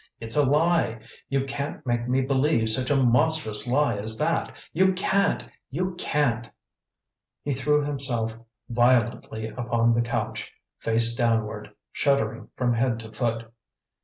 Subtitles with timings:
[0.19, 1.01] It's a lie.
[1.29, 4.59] You can't make me believe such a monstrous lie as that!
[4.73, 5.43] You CAN'T!
[5.69, 6.49] You CAN'T!"
[7.43, 8.33] He threw himself
[8.67, 13.51] violently upon the couch, face downward, shuddering from head to foot.